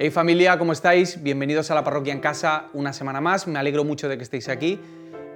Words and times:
Hey 0.00 0.10
familia, 0.10 0.56
¿cómo 0.60 0.70
estáis? 0.70 1.24
Bienvenidos 1.24 1.72
a 1.72 1.74
la 1.74 1.82
parroquia 1.82 2.12
en 2.12 2.20
casa 2.20 2.66
una 2.72 2.92
semana 2.92 3.20
más. 3.20 3.48
Me 3.48 3.58
alegro 3.58 3.82
mucho 3.82 4.08
de 4.08 4.16
que 4.16 4.22
estéis 4.22 4.48
aquí. 4.48 4.78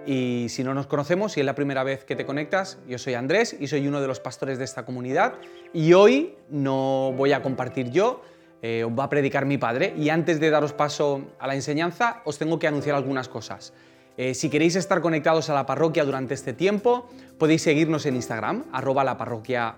Y 0.06 0.46
si 0.50 0.62
no 0.62 0.72
nos 0.72 0.86
conocemos, 0.86 1.32
si 1.32 1.40
es 1.40 1.46
la 1.46 1.56
primera 1.56 1.82
vez 1.82 2.04
que 2.04 2.14
te 2.14 2.24
conectas, 2.24 2.78
yo 2.86 2.96
soy 2.96 3.14
Andrés 3.14 3.56
y 3.58 3.66
soy 3.66 3.88
uno 3.88 4.00
de 4.00 4.06
los 4.06 4.20
pastores 4.20 4.58
de 4.58 4.64
esta 4.64 4.84
comunidad. 4.84 5.34
Y 5.72 5.94
hoy 5.94 6.36
no 6.48 7.12
voy 7.16 7.32
a 7.32 7.42
compartir 7.42 7.90
yo, 7.90 8.22
eh, 8.62 8.84
os 8.84 8.92
va 8.96 9.02
a 9.02 9.08
predicar 9.08 9.46
mi 9.46 9.58
padre. 9.58 9.94
Y 9.96 10.10
antes 10.10 10.38
de 10.38 10.50
daros 10.50 10.72
paso 10.72 11.22
a 11.40 11.48
la 11.48 11.56
enseñanza, 11.56 12.22
os 12.24 12.38
tengo 12.38 12.60
que 12.60 12.68
anunciar 12.68 12.94
algunas 12.94 13.28
cosas. 13.28 13.72
Eh, 14.16 14.32
si 14.32 14.48
queréis 14.48 14.76
estar 14.76 15.00
conectados 15.00 15.50
a 15.50 15.54
la 15.54 15.66
parroquia 15.66 16.04
durante 16.04 16.34
este 16.34 16.52
tiempo, 16.52 17.08
podéis 17.36 17.62
seguirnos 17.62 18.06
en 18.06 18.14
Instagram, 18.14 18.66
arroba 18.70 19.02
la 19.02 19.16
parroquia. 19.16 19.74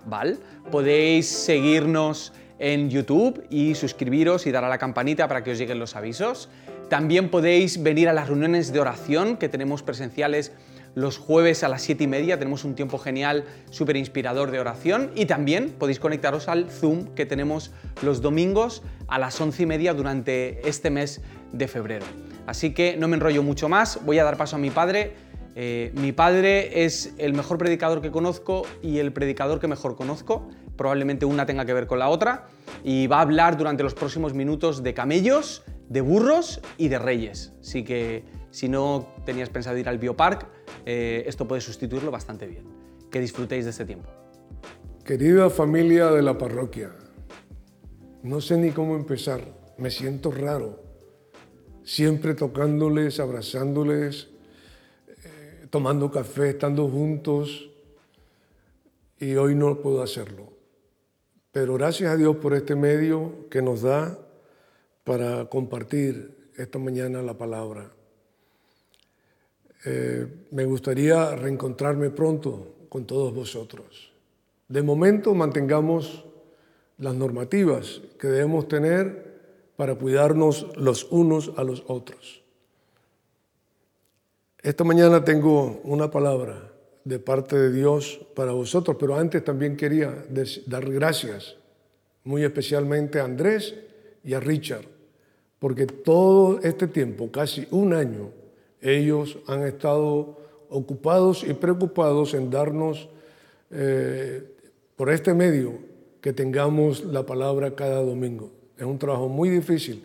Podéis 0.69 1.27
seguirnos 1.27 2.33
en 2.59 2.89
YouTube 2.89 3.45
y 3.49 3.75
suscribiros 3.75 4.47
y 4.47 4.51
dar 4.51 4.63
a 4.63 4.69
la 4.69 4.77
campanita 4.77 5.27
para 5.27 5.43
que 5.43 5.51
os 5.51 5.57
lleguen 5.57 5.79
los 5.79 5.95
avisos. 5.95 6.49
También 6.89 7.29
podéis 7.29 7.81
venir 7.81 8.09
a 8.09 8.13
las 8.13 8.27
reuniones 8.27 8.71
de 8.71 8.79
oración 8.79 9.37
que 9.37 9.49
tenemos 9.49 9.83
presenciales 9.83 10.51
los 10.95 11.17
jueves 11.17 11.63
a 11.63 11.69
las 11.69 11.83
7 11.83 12.05
y 12.05 12.07
media. 12.07 12.39
Tenemos 12.39 12.63
un 12.63 12.73
tiempo 12.73 12.97
genial, 12.97 13.43
súper 13.69 13.97
inspirador 13.97 14.49
de 14.49 14.59
oración. 14.59 15.11
Y 15.13 15.25
también 15.25 15.75
podéis 15.77 15.99
conectaros 15.99 16.47
al 16.47 16.69
Zoom 16.69 17.13
que 17.13 17.25
tenemos 17.25 17.71
los 18.01 18.21
domingos 18.21 18.81
a 19.07 19.19
las 19.19 19.39
11 19.39 19.63
y 19.63 19.65
media 19.65 19.93
durante 19.93 20.67
este 20.67 20.89
mes 20.89 21.21
de 21.51 21.67
febrero. 21.67 22.05
Así 22.47 22.73
que 22.73 22.95
no 22.97 23.07
me 23.07 23.15
enrollo 23.15 23.43
mucho 23.43 23.69
más, 23.69 23.99
voy 24.05 24.19
a 24.19 24.23
dar 24.23 24.37
paso 24.37 24.55
a 24.55 24.59
mi 24.59 24.71
padre. 24.71 25.13
Eh, 25.57 25.91
mi 25.95 26.11
padre 26.11 26.83
es 26.83 27.13
el 27.17 27.33
mejor 27.33 27.57
predicador 27.57 28.01
que 28.01 28.11
conozco 28.11 28.63
y 28.81 28.99
el 28.99 29.13
predicador 29.13 29.59
que 29.59 29.67
mejor 29.67 29.95
conozco. 29.95 30.49
Probablemente 30.75 31.25
una 31.25 31.45
tenga 31.45 31.65
que 31.65 31.73
ver 31.73 31.87
con 31.87 31.99
la 31.99 32.09
otra. 32.09 32.47
Y 32.83 33.07
va 33.07 33.17
a 33.17 33.21
hablar 33.21 33.57
durante 33.57 33.83
los 33.83 33.93
próximos 33.93 34.33
minutos 34.33 34.83
de 34.83 34.93
camellos, 34.93 35.63
de 35.89 36.01
burros 36.01 36.61
y 36.77 36.87
de 36.87 36.99
reyes. 36.99 37.53
Así 37.61 37.83
que 37.83 38.23
si 38.51 38.69
no 38.69 39.07
tenías 39.25 39.49
pensado 39.49 39.77
ir 39.77 39.89
al 39.89 39.97
Biopark, 39.97 40.47
eh, 40.85 41.23
esto 41.27 41.47
puede 41.47 41.61
sustituirlo 41.61 42.11
bastante 42.11 42.47
bien. 42.47 42.65
Que 43.11 43.19
disfrutéis 43.19 43.65
de 43.65 43.71
este 43.71 43.85
tiempo. 43.85 44.09
Querida 45.03 45.49
familia 45.49 46.09
de 46.09 46.21
la 46.21 46.37
parroquia, 46.37 46.91
no 48.23 48.41
sé 48.41 48.57
ni 48.57 48.71
cómo 48.71 48.95
empezar, 48.95 49.41
me 49.77 49.91
siento 49.91 50.31
raro, 50.31 50.81
siempre 51.83 52.33
tocándoles, 52.33 53.19
abrazándoles, 53.19 54.29
eh, 55.07 55.67
tomando 55.69 56.09
café, 56.09 56.49
estando 56.49 56.89
juntos, 56.89 57.69
y 59.19 59.35
hoy 59.35 59.53
no 59.53 59.79
puedo 59.79 60.01
hacerlo. 60.01 60.54
Pero 61.55 61.75
gracias 61.75 62.11
a 62.11 62.17
Dios 62.17 62.35
por 62.35 62.53
este 62.53 62.75
medio 62.75 63.47
que 63.49 63.61
nos 63.61 63.83
da 63.83 64.19
para 65.05 65.45
compartir 65.45 66.51
esta 66.57 66.79
mañana 66.79 67.21
la 67.21 67.37
palabra. 67.37 67.93
Eh, 69.85 70.27
me 70.51 70.65
gustaría 70.65 71.33
reencontrarme 71.33 72.09
pronto 72.09 72.75
con 72.89 73.05
todos 73.05 73.33
vosotros. 73.33 74.11
De 74.67 74.81
momento 74.83 75.33
mantengamos 75.33 76.25
las 76.97 77.15
normativas 77.15 78.01
que 78.19 78.27
debemos 78.27 78.67
tener 78.67 79.71
para 79.77 79.95
cuidarnos 79.95 80.75
los 80.75 81.09
unos 81.09 81.53
a 81.55 81.63
los 81.63 81.85
otros. 81.87 82.43
Esta 84.61 84.83
mañana 84.83 85.23
tengo 85.23 85.79
una 85.85 86.11
palabra 86.11 86.74
de 87.05 87.19
parte 87.19 87.55
de 87.55 87.71
Dios 87.71 88.19
para 88.33 88.51
vosotros, 88.51 88.97
pero 88.99 89.15
antes 89.15 89.43
también 89.43 89.77
quería 89.77 90.25
dar 90.65 90.91
gracias 90.91 91.55
muy 92.23 92.43
especialmente 92.43 93.19
a 93.19 93.25
Andrés 93.25 93.75
y 94.23 94.33
a 94.33 94.39
Richard, 94.39 94.85
porque 95.59 95.85
todo 95.85 96.59
este 96.61 96.87
tiempo, 96.87 97.31
casi 97.31 97.67
un 97.69 97.93
año, 97.93 98.31
ellos 98.81 99.37
han 99.47 99.63
estado 99.63 100.39
ocupados 100.69 101.43
y 101.47 101.53
preocupados 101.53 102.33
en 102.33 102.49
darnos 102.49 103.07
eh, 103.69 104.43
por 104.95 105.11
este 105.11 105.33
medio 105.35 105.73
que 106.21 106.33
tengamos 106.33 107.05
la 107.05 107.23
palabra 107.23 107.75
cada 107.75 108.01
domingo. 108.01 108.51
Es 108.77 108.83
un 108.83 108.97
trabajo 108.97 109.29
muy 109.29 109.49
difícil. 109.49 110.03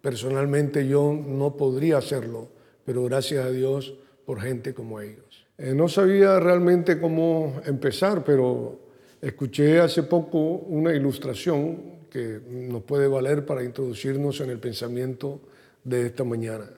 Personalmente 0.00 0.86
yo 0.86 1.12
no 1.12 1.56
podría 1.56 1.98
hacerlo, 1.98 2.48
pero 2.84 3.02
gracias 3.02 3.44
a 3.44 3.50
Dios 3.50 3.94
por 4.26 4.40
gente 4.40 4.74
como 4.74 5.00
ellos. 5.00 5.46
Eh, 5.56 5.72
no 5.74 5.88
sabía 5.88 6.38
realmente 6.38 7.00
cómo 7.00 7.60
empezar, 7.64 8.24
pero 8.24 8.80
escuché 9.22 9.80
hace 9.80 10.02
poco 10.02 10.38
una 10.38 10.92
ilustración 10.92 11.96
que 12.10 12.40
nos 12.50 12.82
puede 12.82 13.08
valer 13.08 13.46
para 13.46 13.62
introducirnos 13.64 14.40
en 14.40 14.50
el 14.50 14.58
pensamiento 14.58 15.40
de 15.84 16.06
esta 16.06 16.24
mañana. 16.24 16.68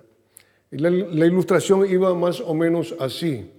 la, 0.70 0.90
la 0.90 1.26
ilustración 1.26 1.90
iba 1.90 2.14
más 2.14 2.40
o 2.40 2.54
menos 2.54 2.94
así, 3.00 3.50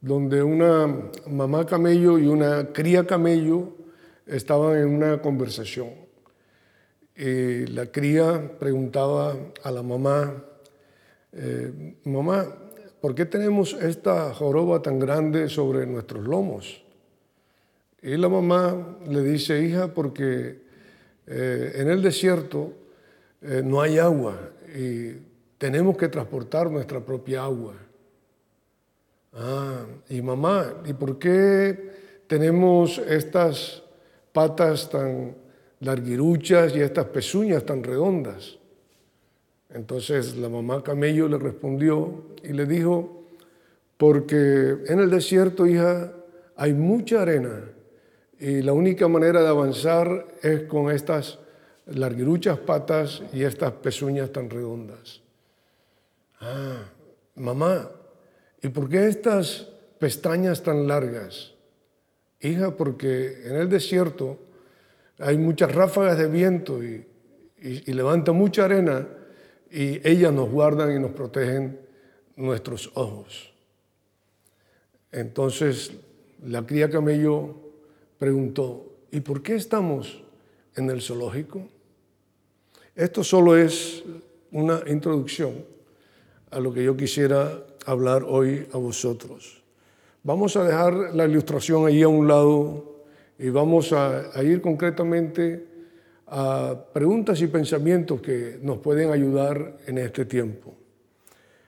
donde 0.00 0.42
una 0.42 1.10
mamá 1.28 1.66
camello 1.66 2.18
y 2.18 2.26
una 2.26 2.72
cría 2.72 3.06
camello 3.06 3.74
estaban 4.26 4.78
en 4.78 4.88
una 4.88 5.20
conversación. 5.20 5.90
Y 7.16 7.66
la 7.66 7.86
cría 7.86 8.58
preguntaba 8.58 9.36
a 9.62 9.70
la 9.72 9.82
mamá, 9.82 10.44
eh, 11.32 11.96
mamá, 12.04 12.46
¿por 13.08 13.14
qué 13.14 13.24
tenemos 13.24 13.72
esta 13.72 14.34
joroba 14.34 14.82
tan 14.82 14.98
grande 14.98 15.48
sobre 15.48 15.86
nuestros 15.86 16.26
lomos? 16.26 16.84
Y 18.02 18.18
la 18.18 18.28
mamá 18.28 18.98
le 19.08 19.22
dice, 19.22 19.62
hija, 19.62 19.94
porque 19.94 20.60
eh, 21.26 21.72
en 21.76 21.88
el 21.88 22.02
desierto 22.02 22.70
eh, 23.40 23.62
no 23.64 23.80
hay 23.80 23.96
agua 23.96 24.38
y 24.76 25.12
tenemos 25.56 25.96
que 25.96 26.08
transportar 26.08 26.70
nuestra 26.70 27.00
propia 27.00 27.44
agua. 27.44 27.76
Ah, 29.32 29.86
y 30.10 30.20
mamá, 30.20 30.74
¿y 30.84 30.92
por 30.92 31.18
qué 31.18 32.26
tenemos 32.26 32.98
estas 32.98 33.84
patas 34.34 34.90
tan 34.90 35.34
larguiruchas 35.80 36.76
y 36.76 36.82
estas 36.82 37.06
pezuñas 37.06 37.64
tan 37.64 37.82
redondas. 37.82 38.57
Entonces 39.70 40.36
la 40.36 40.48
mamá 40.48 40.82
camello 40.82 41.28
le 41.28 41.38
respondió 41.38 42.24
y 42.42 42.52
le 42.52 42.66
dijo, 42.66 43.24
porque 43.96 44.76
en 44.86 45.00
el 45.00 45.10
desierto, 45.10 45.66
hija, 45.66 46.12
hay 46.56 46.72
mucha 46.72 47.22
arena 47.22 47.64
y 48.38 48.62
la 48.62 48.72
única 48.72 49.08
manera 49.08 49.42
de 49.42 49.48
avanzar 49.48 50.26
es 50.42 50.62
con 50.62 50.90
estas 50.90 51.38
larguiruchas 51.86 52.58
patas 52.58 53.22
y 53.32 53.42
estas 53.42 53.72
pezuñas 53.72 54.32
tan 54.32 54.48
redondas. 54.48 55.20
Ah, 56.40 56.84
mamá, 57.34 57.90
¿y 58.62 58.68
por 58.68 58.88
qué 58.88 59.08
estas 59.08 59.68
pestañas 59.98 60.62
tan 60.62 60.86
largas? 60.86 61.54
Hija, 62.40 62.76
porque 62.76 63.42
en 63.44 63.56
el 63.56 63.68
desierto 63.68 64.38
hay 65.18 65.36
muchas 65.36 65.74
ráfagas 65.74 66.18
de 66.18 66.28
viento 66.28 66.82
y, 66.82 67.04
levanta 67.86 68.30
mucha 68.30 68.66
arena 68.66 69.08
y 69.70 70.06
ellas 70.08 70.32
nos 70.32 70.50
guardan 70.50 70.94
y 70.94 70.98
nos 70.98 71.12
protegen 71.12 71.80
nuestros 72.36 72.90
ojos. 72.94 73.52
Entonces 75.12 75.92
la 76.44 76.64
cría 76.66 76.90
camello 76.90 77.54
preguntó, 78.18 78.92
¿y 79.10 79.20
por 79.20 79.42
qué 79.42 79.56
estamos 79.56 80.22
en 80.76 80.90
el 80.90 81.00
zoológico? 81.00 81.68
Esto 82.94 83.22
solo 83.22 83.56
es 83.56 84.04
una 84.50 84.82
introducción 84.86 85.64
a 86.50 86.60
lo 86.60 86.72
que 86.72 86.84
yo 86.84 86.96
quisiera 86.96 87.64
hablar 87.84 88.24
hoy 88.26 88.66
a 88.72 88.78
vosotros. 88.78 89.62
Vamos 90.22 90.56
a 90.56 90.64
dejar 90.64 91.14
la 91.14 91.26
ilustración 91.26 91.86
ahí 91.86 92.02
a 92.02 92.08
un 92.08 92.26
lado 92.26 93.04
y 93.38 93.50
vamos 93.50 93.92
a, 93.92 94.30
ir 94.42 94.60
concretamente 94.60 95.64
a 96.30 96.76
preguntas 96.92 97.40
y 97.40 97.46
pensamientos 97.46 98.20
que 98.20 98.58
nos 98.62 98.78
pueden 98.78 99.10
ayudar 99.10 99.78
en 99.86 99.98
este 99.98 100.24
tiempo. 100.24 100.74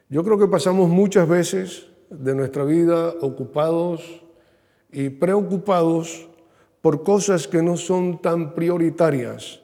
Yo 0.09 0.25
creo 0.25 0.39
que 0.39 0.49
pasamos 0.49 0.89
muchas 0.89 1.29
veces 1.29 1.87
de 2.11 2.35
nuestra 2.35 2.65
vida 2.65 3.15
ocupados 3.21 4.23
y 4.93 5.09
preocupados 5.09 6.29
por 6.81 7.03
cosas 7.03 7.47
que 7.47 7.63
no 7.63 7.77
son 7.77 8.21
tan 8.21 8.55
prioritarias, 8.55 9.61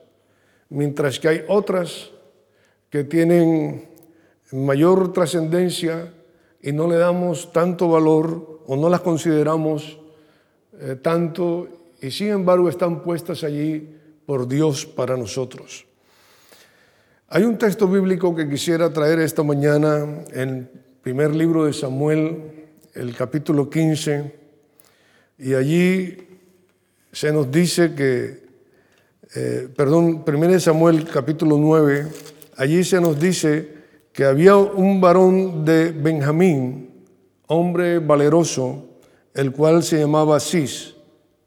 mientras 0.69 1.19
que 1.19 1.29
hay 1.29 1.41
otras 1.49 2.11
que 2.91 3.05
tienen 3.05 3.89
mayor 4.53 5.13
trascendencia 5.13 6.15
y 6.63 6.73
no 6.73 6.89
le 6.89 6.97
damos 6.97 7.53
tanto 7.53 7.89
valor 7.89 8.63
o 8.67 8.77
no 8.77 8.89
las 8.89 9.01
consideramos 9.01 9.99
eh, 10.79 10.97
tanto 11.01 11.69
y 12.01 12.11
sin 12.11 12.29
embargo 12.29 12.69
están 12.69 13.03
puestas 13.03 13.43
allí 13.45 13.97
por 14.27 14.49
Dios 14.49 14.85
para 14.85 15.17
nosotros. 15.17 15.87
Hay 17.29 17.45
un 17.45 17.57
texto 17.57 17.89
bíblico 17.89 18.35
que 18.35 18.49
quisiera 18.49 18.93
traer 18.93 19.21
esta 19.21 19.43
mañana 19.43 20.25
en 20.33 20.49
el 20.49 20.69
primer 21.03 21.35
libro 21.35 21.65
de 21.65 21.73
Samuel, 21.73 22.69
el 22.95 23.15
capítulo 23.17 23.71
15, 23.71 24.35
y 25.39 25.55
allí 25.55 26.17
se 27.13 27.33
nos 27.33 27.51
dice 27.51 27.95
que 27.95 28.47
eh, 29.35 29.69
perdón, 29.77 30.25
1 30.27 30.61
Samuel 30.61 31.05
capítulo 31.05 31.59
9, 31.59 32.07
allí 32.57 32.85
se 32.85 33.01
nos 33.01 33.21
dice 33.21 33.69
que 34.13 34.25
había 34.25 34.57
un 34.57 35.01
varón 35.01 35.65
de 35.65 35.91
Benjamín, 35.91 37.05
hombre 37.49 37.99
valeroso, 37.99 38.87
el 39.35 39.53
cual 39.53 39.83
se 39.83 39.99
llamaba 39.99 40.41
Cis, 40.41 40.95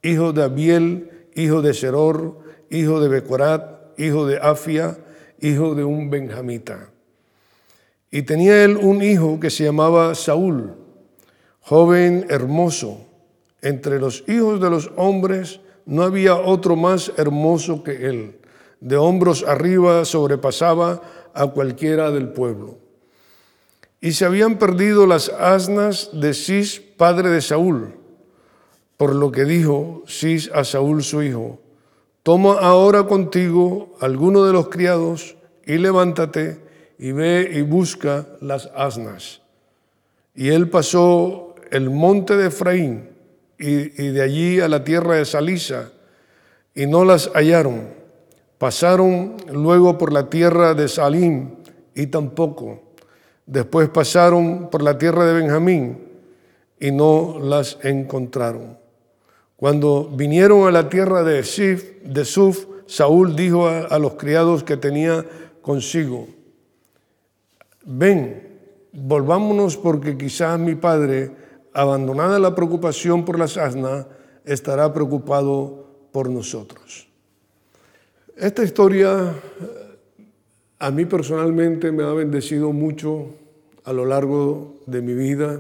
hijo 0.04 0.34
de 0.34 0.44
Abiel, 0.44 1.10
hijo 1.36 1.64
de 1.64 1.74
Seror, 1.74 2.38
hijo 2.70 3.00
de 3.00 3.08
Becorat, 3.08 4.00
hijo 4.00 4.26
de 4.26 4.38
Afia, 4.38 4.98
hijo 5.42 5.76
de 5.76 5.84
un 5.84 6.10
benjamita. 6.10 6.90
Y 8.12 8.24
tenía 8.24 8.64
él 8.64 8.78
un 8.78 9.04
hijo 9.04 9.40
que 9.40 9.50
se 9.50 9.66
llamaba 9.66 10.16
Saúl, 10.16 10.76
joven 11.62 12.26
hermoso. 12.30 13.06
Entre 13.62 14.00
los 14.00 14.24
hijos 14.28 14.62
de 14.62 14.70
los 14.70 14.92
hombres 14.96 15.60
no 15.86 16.04
había 16.04 16.36
otro 16.36 16.76
más 16.76 17.12
hermoso 17.18 17.84
que 17.84 18.08
él. 18.08 18.40
De 18.80 18.96
hombros 18.96 19.44
arriba 19.44 20.06
sobrepasaba 20.06 21.02
a 21.34 21.48
cualquiera 21.48 22.12
del 22.12 22.30
pueblo. 22.30 22.78
Y 24.02 24.14
se 24.14 24.26
habían 24.26 24.58
perdido 24.58 25.06
las 25.06 25.30
asnas 25.30 26.10
de 26.14 26.34
Cis, 26.34 26.80
padre 26.80 27.30
de 27.30 27.42
Saúl, 27.42 27.96
por 28.96 29.14
lo 29.14 29.32
que 29.32 29.44
dijo 29.44 30.04
Cis 30.08 30.50
a 30.54 30.64
Saúl 30.64 31.04
su 31.04 31.22
hijo, 31.22 31.60
toma 32.30 32.60
ahora 32.60 33.08
contigo 33.08 33.98
alguno 34.02 34.46
de 34.46 34.54
los 34.54 34.70
criados 34.70 35.36
y 35.66 35.80
levántate 35.80 36.60
y 37.00 37.12
ve 37.12 37.50
y 37.56 37.64
busca 37.64 38.28
las 38.40 38.70
asnas. 38.76 39.42
Y 40.36 40.50
él 40.50 40.70
pasó 40.70 41.56
el 41.72 41.90
monte 41.90 42.38
de 42.38 42.50
Efraín 42.50 43.10
y, 43.58 44.10
de 44.10 44.22
allí 44.22 44.60
a 44.60 44.68
la 44.68 44.84
tierra 44.84 45.16
de 45.16 45.26
Salisa 45.26 45.92
y 46.76 46.86
no 46.86 47.04
las 47.04 47.32
hallaron. 47.34 47.88
Pasaron 48.60 49.38
luego 49.52 49.98
por 49.98 50.14
la 50.14 50.30
tierra 50.30 50.76
de 50.76 50.88
Salim 50.88 51.56
y 51.96 52.06
tampoco. 52.06 52.94
Después 53.48 53.90
pasaron 53.90 54.70
por 54.70 54.84
la 54.84 55.00
tierra 55.00 55.26
de 55.26 55.34
Benjamín 55.34 55.98
y 56.80 56.92
no 56.92 57.40
las 57.42 57.80
encontraron. 57.82 58.79
Cuando 59.60 60.10
vinieron 60.10 60.66
a 60.66 60.72
la 60.72 60.88
tierra 60.88 61.22
de, 61.22 61.44
Sif, 61.44 61.84
Suf, 62.24 62.66
Saúl 62.86 63.36
dijo 63.36 63.68
a 63.68 64.00
los 64.00 64.14
criados 64.14 64.64
que 64.64 64.78
tenía 64.78 65.26
consigo, 65.62 66.30
ven, 67.84 68.42
volvámonos 68.94 69.76
porque 69.76 70.18
quizás 70.18 70.58
mi 70.58 70.76
padre, 70.76 71.36
abandonada 71.74 72.40
la 72.40 72.56
preocupación 72.56 73.26
por 73.26 73.38
las 73.38 73.58
asnas, 73.58 74.08
estará 74.46 74.94
preocupado 74.94 76.08
por 76.14 76.30
nosotros. 76.30 77.10
Esta 78.38 78.64
historia 78.64 79.34
a 80.80 80.90
mí 80.90 81.04
personalmente 81.04 81.92
me 81.92 82.04
ha 82.04 82.14
bendecido 82.14 82.72
mucho 82.72 83.36
a 83.84 83.92
lo 83.92 84.06
largo 84.06 84.76
de 84.86 85.02
mi 85.02 85.14
vida 85.14 85.60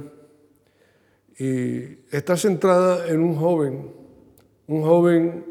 y 1.39 1.99
está 2.11 2.35
centrada 2.35 3.07
en 3.07 3.21
un 3.21 3.35
joven, 3.35 3.91
un 4.67 4.83
joven 4.83 5.45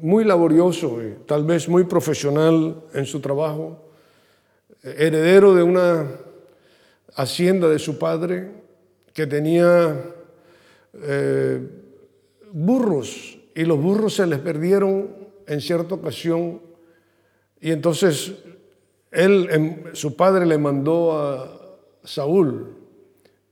muy 0.00 0.24
laborioso, 0.24 1.02
y 1.02 1.26
tal 1.26 1.44
vez 1.44 1.68
muy 1.68 1.84
profesional 1.84 2.82
en 2.94 3.04
su 3.04 3.20
trabajo, 3.20 3.90
heredero 4.82 5.54
de 5.54 5.62
una 5.62 6.06
hacienda 7.14 7.68
de 7.68 7.78
su 7.78 7.98
padre 7.98 8.50
que 9.12 9.26
tenía 9.26 10.02
eh, 10.94 11.60
burros 12.52 13.38
y 13.54 13.64
los 13.64 13.80
burros 13.80 14.14
se 14.14 14.26
les 14.26 14.38
perdieron 14.38 15.10
en 15.46 15.60
cierta 15.60 15.94
ocasión. 15.94 16.60
Y 17.60 17.70
entonces 17.72 18.34
él, 19.10 19.48
em, 19.50 19.94
su 19.94 20.14
padre 20.14 20.46
le 20.46 20.58
mandó 20.58 21.18
a 21.18 21.78
Saúl 22.04 22.76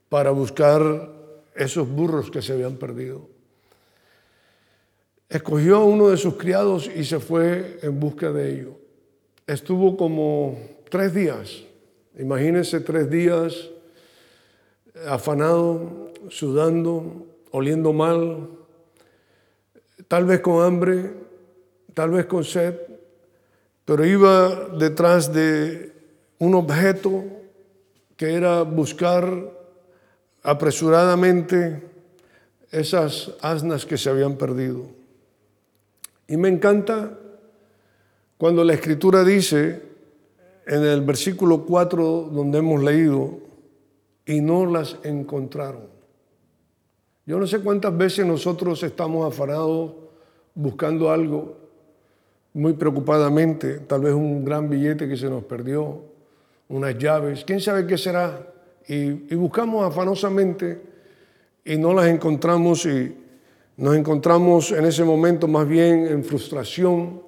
para 0.09 0.31
buscar 0.31 1.14
esos 1.55 1.87
burros 1.89 2.29
que 2.29 2.41
se 2.41 2.53
habían 2.53 2.77
perdido. 2.77 3.27
Escogió 5.29 5.77
a 5.77 5.83
uno 5.83 6.09
de 6.09 6.17
sus 6.17 6.35
criados 6.35 6.89
y 6.93 7.03
se 7.03 7.19
fue 7.19 7.79
en 7.81 7.99
busca 7.99 8.31
de 8.31 8.53
ellos. 8.53 8.73
Estuvo 9.47 9.97
como 9.97 10.57
Tres 10.89 11.13
días. 11.13 11.63
Imagínense 12.17 12.79
tres 12.79 13.09
días 13.09 13.69
afanado, 15.07 16.13
sudando, 16.29 17.25
oliendo 17.51 17.91
mal, 17.91 18.47
tal 20.07 20.23
vez 20.23 20.39
con 20.39 20.63
hambre, 20.63 21.11
tal 21.93 22.11
vez 22.11 22.27
con 22.27 22.45
sed, 22.45 22.79
pero 23.83 24.05
iba 24.05 24.69
detrás 24.79 25.33
de 25.33 25.91
un 26.39 26.55
objeto 26.55 27.25
que 28.15 28.35
era 28.35 28.61
buscar 28.61 29.51
apresuradamente 30.45 31.83
esas 32.71 33.33
asnas 33.41 33.85
que 33.85 33.97
se 33.97 34.09
habían 34.09 34.37
perdido. 34.37 34.85
Y 36.27 36.37
me 36.37 36.49
encanta 36.49 37.17
cuando 38.37 38.63
la 38.63 38.73
escritura 38.73 39.23
dice 39.23 39.81
en 40.67 40.83
el 40.83 41.01
versículo 41.01 41.65
4 41.65 42.29
donde 42.31 42.59
hemos 42.59 42.83
leído, 42.83 43.39
y 44.25 44.41
no 44.41 44.65
las 44.65 44.97
encontraron. 45.03 45.83
Yo 47.25 47.39
no 47.39 47.47
sé 47.47 47.59
cuántas 47.59 47.95
veces 47.95 48.25
nosotros 48.25 48.81
estamos 48.83 49.27
afanados 49.27 49.93
buscando 50.53 51.11
algo 51.11 51.57
muy 52.53 52.73
preocupadamente, 52.73 53.79
tal 53.79 54.01
vez 54.01 54.13
un 54.13 54.45
gran 54.45 54.69
billete 54.69 55.07
que 55.07 55.17
se 55.17 55.29
nos 55.29 55.43
perdió, 55.43 56.01
unas 56.69 56.97
llaves, 56.97 57.43
quién 57.45 57.59
sabe 57.59 57.85
qué 57.85 57.97
será, 57.97 58.54
y, 58.87 59.35
buscamos 59.35 59.85
afanosamente 59.85 60.81
y 61.63 61.77
no 61.77 61.93
las 61.93 62.07
encontramos 62.07 62.85
y 62.85 63.15
nos 63.77 63.95
encontramos 63.95 64.71
en 64.71 64.85
ese 64.85 65.03
momento 65.03 65.47
más 65.47 65.67
bien 65.67 66.07
en 66.07 66.23
frustración 66.23 67.21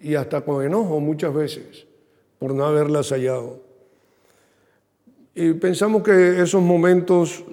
y 0.00 0.14
hasta 0.14 0.40
con 0.40 0.64
enojo 0.64 0.98
muchas 1.00 1.32
veces 1.32 1.86
por 2.38 2.54
no 2.54 2.64
haberlas 2.64 3.10
hallado. 3.10 3.60
Y 5.34 5.52
pensamos 5.54 6.02
que 6.02 6.42
esos 6.42 6.60
momentos 6.60 7.44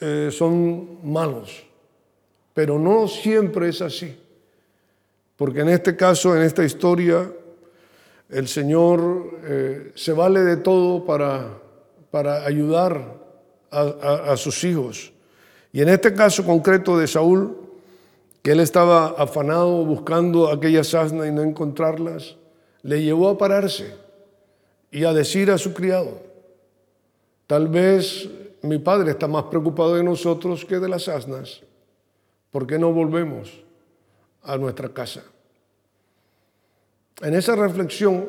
eh, 0.00 0.30
son 0.30 0.98
malos, 1.02 1.66
pero 2.54 2.78
no 2.78 3.08
siempre 3.08 3.68
es 3.68 3.82
así. 3.82 4.16
Porque 5.36 5.60
en 5.60 5.70
este 5.70 5.96
caso, 5.96 6.36
en 6.36 6.42
esta 6.42 6.64
historia, 6.64 7.30
el 8.28 8.46
Señor 8.46 9.40
eh, 9.44 9.92
se 9.94 10.12
vale 10.12 10.40
de 10.40 10.58
todo 10.58 11.04
para, 11.04 11.58
para 12.10 12.44
ayudar 12.44 13.18
a, 13.70 14.36
sus 14.36 14.64
hijos. 14.64 15.12
Y 15.72 15.80
en 15.80 15.88
este 15.88 16.12
caso 16.12 16.44
concreto 16.44 16.98
de 16.98 17.06
Saúl, 17.06 17.56
que 18.42 18.52
él 18.52 18.60
estaba 18.60 19.08
afanado 19.08 19.84
buscando 19.84 20.50
aquellas 20.50 20.92
asnas 20.94 21.28
y 21.28 21.30
no 21.30 21.42
encontrarlas, 21.42 22.36
le 22.82 23.02
llevó 23.02 23.28
a 23.28 23.38
pararse 23.38 23.94
y 24.90 25.04
a 25.04 25.12
decir 25.12 25.50
a 25.50 25.58
su 25.58 25.72
criado, 25.72 26.20
tal 27.46 27.68
vez 27.68 28.28
mi 28.62 28.78
padre 28.78 29.12
está 29.12 29.28
más 29.28 29.44
preocupado 29.44 29.94
de 29.94 30.02
nosotros 30.02 30.64
que 30.64 30.78
de 30.78 30.88
las 30.88 31.06
asnas, 31.06 31.60
¿por 32.50 32.66
qué 32.66 32.78
no 32.78 32.92
volvemos 32.92 33.62
a 34.42 34.56
nuestra 34.56 34.88
casa? 34.88 35.22
En 37.22 37.34
esa 37.34 37.54
reflexión, 37.54 38.26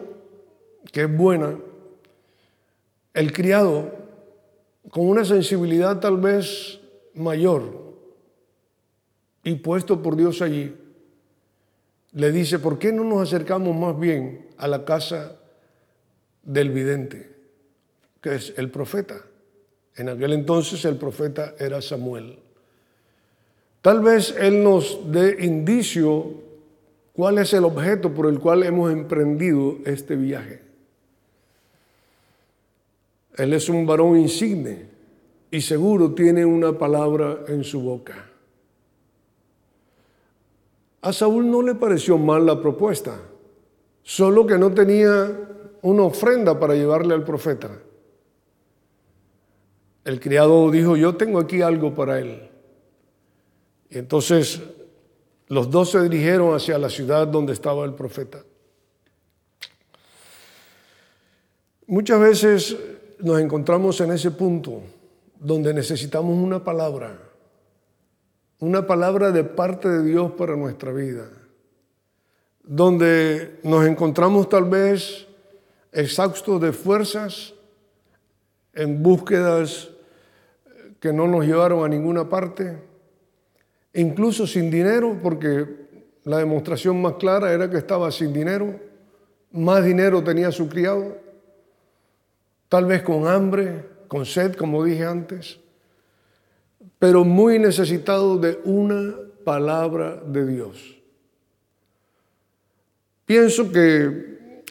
que 0.91 1.03
es 1.03 1.17
buena, 1.17 1.55
el 3.13 3.33
criado, 3.33 3.91
con 4.89 5.07
una 5.07 5.25
sensibilidad 5.25 5.99
tal 5.99 6.17
vez 6.17 6.79
mayor 7.13 7.93
y 9.43 9.55
puesto 9.55 10.01
por 10.01 10.15
Dios 10.15 10.41
allí, 10.41 10.75
le 12.13 12.31
dice, 12.31 12.59
¿por 12.59 12.77
qué 12.77 12.91
no 12.91 13.03
nos 13.03 13.21
acercamos 13.21 13.75
más 13.75 13.97
bien 13.99 14.49
a 14.57 14.67
la 14.67 14.85
casa 14.85 15.37
del 16.43 16.71
vidente, 16.71 17.29
que 18.21 18.35
es 18.35 18.53
el 18.57 18.69
profeta. 18.69 19.21
En 19.95 20.09
aquel 20.09 20.33
entonces 20.33 20.83
el 20.85 20.97
profeta 20.97 21.55
era 21.59 21.81
Samuel. 21.81 22.39
Tal 23.81 24.01
vez 24.01 24.35
él 24.39 24.63
nos 24.63 25.11
dé 25.11 25.43
indicio 25.43 26.33
cuál 27.13 27.39
es 27.39 27.53
el 27.53 27.65
objeto 27.65 28.13
por 28.13 28.27
el 28.27 28.39
cual 28.39 28.63
hemos 28.63 28.91
emprendido 28.91 29.77
este 29.85 30.15
viaje. 30.15 30.61
Él 33.41 33.53
es 33.53 33.69
un 33.69 33.87
varón 33.87 34.19
insigne 34.19 34.85
y 35.49 35.61
seguro 35.61 36.13
tiene 36.13 36.45
una 36.45 36.77
palabra 36.77 37.39
en 37.47 37.63
su 37.63 37.81
boca. 37.81 38.29
A 41.01 41.11
Saúl 41.11 41.49
no 41.49 41.63
le 41.63 41.73
pareció 41.73 42.19
mal 42.19 42.45
la 42.45 42.61
propuesta, 42.61 43.19
solo 44.03 44.45
que 44.45 44.59
no 44.59 44.71
tenía 44.71 45.35
una 45.81 46.03
ofrenda 46.03 46.59
para 46.59 46.75
llevarle 46.75 47.15
al 47.15 47.23
profeta. 47.23 47.71
El 50.05 50.19
criado 50.19 50.69
dijo, 50.69 50.95
yo 50.95 51.15
tengo 51.15 51.39
aquí 51.39 51.63
algo 51.63 51.95
para 51.95 52.19
él. 52.19 52.47
Y 53.89 53.97
entonces 53.97 54.61
los 55.47 55.67
dos 55.71 55.89
se 55.89 56.03
dirigieron 56.03 56.53
hacia 56.53 56.77
la 56.77 56.91
ciudad 56.91 57.25
donde 57.25 57.53
estaba 57.53 57.85
el 57.85 57.95
profeta. 57.95 58.43
Muchas 61.87 62.19
veces 62.19 62.77
nos 63.23 63.39
encontramos 63.39 63.99
en 64.01 64.11
ese 64.11 64.31
punto 64.31 64.81
donde 65.39 65.73
necesitamos 65.73 66.37
una 66.37 66.63
palabra, 66.63 67.17
una 68.59 68.85
palabra 68.85 69.31
de 69.31 69.43
parte 69.43 69.89
de 69.89 70.03
Dios 70.03 70.31
para 70.33 70.55
nuestra 70.55 70.91
vida, 70.91 71.27
donde 72.63 73.59
nos 73.63 73.85
encontramos 73.87 74.49
tal 74.49 74.65
vez 74.65 75.27
exhaustos 75.91 76.61
de 76.61 76.71
fuerzas, 76.71 77.53
en 78.73 79.03
búsquedas 79.03 79.89
que 80.99 81.11
no 81.11 81.27
nos 81.27 81.45
llevaron 81.45 81.83
a 81.83 81.89
ninguna 81.89 82.29
parte, 82.29 82.77
incluso 83.93 84.45
sin 84.47 84.69
dinero, 84.69 85.17
porque 85.21 85.65
la 86.23 86.37
demostración 86.37 87.01
más 87.01 87.15
clara 87.15 87.51
era 87.51 87.69
que 87.69 87.77
estaba 87.77 88.11
sin 88.11 88.31
dinero, 88.31 88.79
más 89.51 89.83
dinero 89.83 90.23
tenía 90.23 90.51
su 90.51 90.69
criado, 90.69 91.17
tal 92.71 92.85
vez 92.85 93.01
con 93.01 93.27
hambre, 93.27 93.83
con 94.07 94.25
sed, 94.25 94.55
como 94.55 94.85
dije 94.85 95.03
antes, 95.03 95.59
pero 96.97 97.25
muy 97.25 97.59
necesitado 97.59 98.37
de 98.37 98.61
una 98.63 99.13
palabra 99.43 100.23
de 100.25 100.47
Dios. 100.47 100.97
Pienso 103.25 103.69
que 103.73 104.63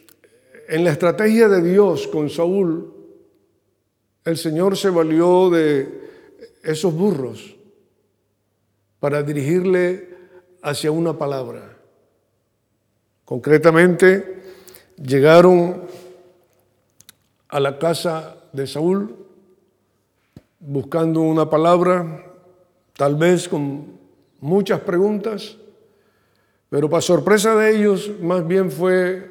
en 0.67 0.83
la 0.83 0.93
estrategia 0.93 1.47
de 1.47 1.61
Dios 1.61 2.07
con 2.07 2.27
Saúl, 2.31 2.91
el 4.25 4.35
Señor 4.35 4.75
se 4.75 4.89
valió 4.89 5.51
de 5.51 6.01
esos 6.63 6.91
burros 6.91 7.55
para 8.99 9.21
dirigirle 9.21 10.09
hacia 10.63 10.89
una 10.89 11.15
palabra. 11.15 11.77
Concretamente, 13.25 14.41
llegaron 14.97 16.00
a 17.51 17.59
la 17.59 17.77
casa 17.77 18.37
de 18.53 18.65
Saúl 18.65 19.15
buscando 20.59 21.21
una 21.21 21.49
palabra, 21.49 22.25
tal 22.95 23.15
vez 23.15 23.49
con 23.49 23.99
muchas 24.39 24.79
preguntas, 24.81 25.57
pero 26.69 26.89
para 26.89 27.01
sorpresa 27.01 27.55
de 27.55 27.75
ellos, 27.75 28.09
más 28.21 28.47
bien 28.47 28.71
fue 28.71 29.29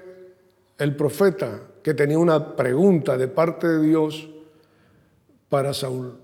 el 0.77 0.95
profeta 0.95 1.63
que 1.83 1.95
tenía 1.95 2.19
una 2.19 2.57
pregunta 2.57 3.17
de 3.17 3.29
parte 3.29 3.67
de 3.67 3.87
Dios 3.87 4.29
para 5.49 5.73
Saúl. 5.73 6.19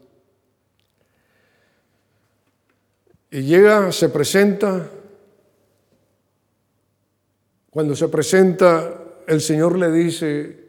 Y 3.30 3.42
llega, 3.42 3.90
se 3.90 4.10
presenta. 4.10 4.88
Cuando 7.70 7.96
se 7.96 8.08
presenta, 8.08 9.02
el 9.26 9.40
Señor 9.40 9.78
le 9.78 9.90
dice 9.90 10.65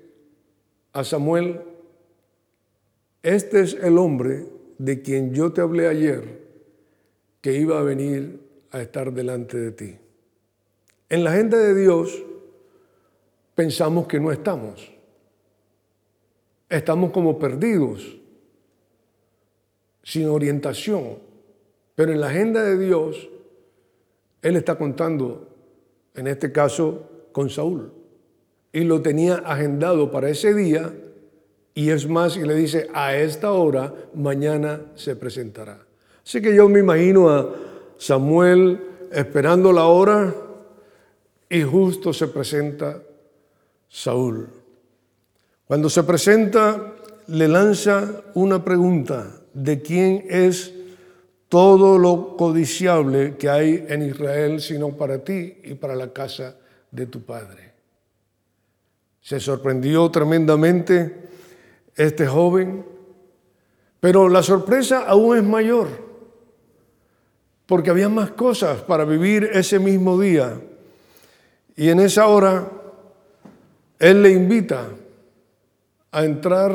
a 0.98 1.04
Samuel, 1.04 1.62
este 3.22 3.62
es 3.62 3.76
el 3.76 4.00
hombre 4.00 4.48
de 4.80 5.04
quien 5.04 5.32
yo 5.32 5.54
te 5.54 5.62
hablé 5.62 5.88
ayer, 5.88 6.42
que 7.40 7.54
iba 7.54 7.78
a 7.78 7.84
venir 7.84 8.40
a 8.72 8.82
estar 8.82 9.14
delante 9.14 9.58
de 9.58 9.72
ti. 9.74 9.96
En 11.08 11.24
la 11.24 11.34
agenda 11.34 11.60
de 11.60 11.76
Dios 11.76 12.20
pensamos 13.54 14.08
que 14.08 14.20
no 14.20 14.32
estamos. 14.32 14.92
Estamos 16.68 17.12
como 17.12 17.38
perdidos, 17.38 18.18
sin 20.02 20.28
orientación. 20.30 21.20
Pero 21.94 22.12
en 22.12 22.22
la 22.22 22.30
agenda 22.30 22.64
de 22.64 22.76
Dios, 22.76 23.30
Él 24.42 24.56
está 24.56 24.80
contando, 24.80 25.48
en 26.16 26.26
este 26.26 26.52
caso, 26.52 27.28
con 27.32 27.52
Saúl. 27.52 27.97
Y 28.78 28.84
lo 28.84 29.02
tenía 29.02 29.38
agendado 29.38 30.12
para 30.12 30.30
ese 30.30 30.54
día. 30.54 30.94
Y 31.74 31.90
es 31.90 32.08
más, 32.08 32.38
y 32.38 32.42
le 32.42 32.54
dice, 32.54 32.88
a 32.94 33.16
esta 33.16 33.52
hora, 33.52 33.92
mañana 34.14 34.82
se 34.94 35.16
presentará. 35.16 35.80
Así 36.24 36.44
que 36.44 36.54
yo 36.54 36.70
me 36.70 36.82
imagino 36.82 37.28
a 37.28 37.56
Samuel 37.98 38.80
esperando 39.12 39.74
la 39.74 39.88
hora 39.88 40.32
y 41.50 41.64
justo 41.64 42.14
se 42.14 42.28
presenta 42.28 43.02
Saúl. 43.90 44.48
Cuando 45.66 45.90
se 45.90 46.04
presenta, 46.04 46.94
le 47.30 47.48
lanza 47.48 48.26
una 48.36 48.64
pregunta 48.64 49.42
de 49.56 49.82
quién 49.82 50.24
es 50.30 50.72
todo 51.50 51.98
lo 51.98 52.38
codiciable 52.38 53.38
que 53.38 53.50
hay 53.50 53.86
en 53.88 54.04
Israel, 54.04 54.62
sino 54.62 54.96
para 54.96 55.24
ti 55.24 55.62
y 55.64 55.74
para 55.74 55.96
la 55.96 56.14
casa 56.14 56.58
de 56.92 57.08
tu 57.08 57.24
padre. 57.24 57.67
Se 59.28 59.42
sorprendió 59.42 60.10
tremendamente 60.10 61.14
este 61.98 62.26
joven, 62.26 62.86
pero 64.00 64.30
la 64.30 64.42
sorpresa 64.42 65.04
aún 65.06 65.36
es 65.36 65.44
mayor, 65.44 65.90
porque 67.66 67.90
había 67.90 68.08
más 68.08 68.32
cosas 68.32 68.84
para 68.84 69.04
vivir 69.04 69.50
ese 69.52 69.80
mismo 69.80 70.18
día. 70.18 70.62
Y 71.76 71.90
en 71.90 72.00
esa 72.00 72.28
hora, 72.28 72.72
Él 74.00 74.24
le 74.24 74.32
invita 74.32 74.88
a 76.10 76.24
entrar 76.24 76.72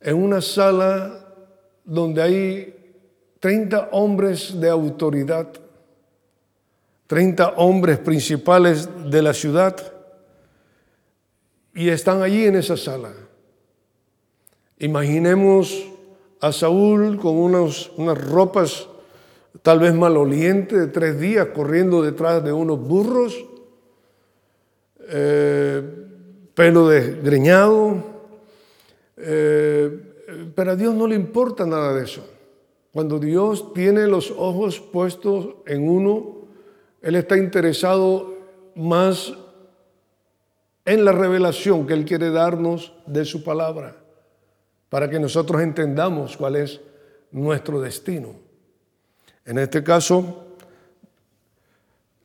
en 0.00 0.14
una 0.14 0.42
sala 0.42 1.24
donde 1.86 2.20
hay 2.20 3.00
30 3.40 3.88
hombres 3.92 4.60
de 4.60 4.68
autoridad, 4.68 5.48
30 7.06 7.48
hombres 7.56 7.96
principales 7.96 8.86
de 9.10 9.22
la 9.22 9.32
ciudad, 9.32 9.94
y 11.78 11.90
están 11.90 12.22
allí 12.22 12.44
en 12.44 12.56
esa 12.56 12.76
sala. 12.76 13.12
Imaginemos 14.80 15.86
a 16.40 16.50
Saúl 16.50 17.20
con 17.20 17.36
unas 17.36 17.88
ropas 17.96 18.88
tal 19.62 19.78
vez 19.78 19.94
malolientes 19.94 20.76
de 20.76 20.88
tres 20.88 21.20
días 21.20 21.46
corriendo 21.54 22.02
detrás 22.02 22.42
de 22.42 22.52
unos 22.52 22.80
burros, 22.80 23.46
eh, 25.02 25.80
pelo 26.52 26.88
desgreñado, 26.88 28.02
eh, 29.16 30.50
pero 30.56 30.72
a 30.72 30.76
Dios 30.76 30.92
no 30.96 31.06
le 31.06 31.14
importa 31.14 31.64
nada 31.64 31.94
de 31.94 32.02
eso. 32.02 32.26
Cuando 32.92 33.20
Dios 33.20 33.72
tiene 33.72 34.08
los 34.08 34.32
ojos 34.32 34.80
puestos 34.80 35.54
en 35.64 35.88
uno, 35.88 36.38
Él 37.02 37.14
está 37.14 37.38
interesado 37.38 38.34
más 38.74 39.32
en 40.88 41.04
la 41.04 41.12
revelación 41.12 41.86
que 41.86 41.92
Él 41.92 42.06
quiere 42.06 42.30
darnos 42.30 42.94
de 43.04 43.26
su 43.26 43.44
palabra, 43.44 43.94
para 44.88 45.10
que 45.10 45.20
nosotros 45.20 45.60
entendamos 45.60 46.34
cuál 46.34 46.56
es 46.56 46.80
nuestro 47.30 47.78
destino. 47.78 48.32
En 49.44 49.58
este 49.58 49.84
caso, 49.84 50.46